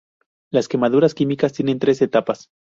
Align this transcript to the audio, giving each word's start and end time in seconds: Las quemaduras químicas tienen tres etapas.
Las 0.51 0.67
quemaduras 0.67 1.13
químicas 1.13 1.53
tienen 1.53 1.77
tres 1.77 2.01
etapas. 2.01 2.47